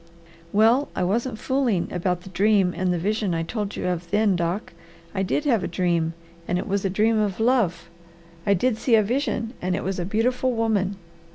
"Well 0.51 0.87
I 0.95 1.03
wasn't 1.03 1.37
fooling 1.37 1.87
about 1.93 2.21
the 2.21 2.31
dream 2.31 2.73
and 2.75 2.91
the 2.91 2.97
vision 2.97 3.35
I 3.35 3.43
told 3.43 3.75
you 3.75 3.85
of 3.87 4.09
then, 4.09 4.35
Doc. 4.35 4.73
I 5.13 5.21
did 5.21 5.45
have 5.45 5.63
a 5.63 5.67
dream 5.67 6.15
and 6.47 6.57
it 6.57 6.67
was 6.67 6.83
a 6.83 6.89
dream 6.89 7.19
of 7.19 7.39
love. 7.39 7.87
I 8.43 8.55
did 8.55 8.77
see 8.79 8.95
a 8.95 9.03
vision 9.03 9.53
and 9.61 9.75
it 9.75 9.83
was 9.83 9.99
a 9.99 10.03
beautiful 10.05 10.53
woman." 10.53 10.95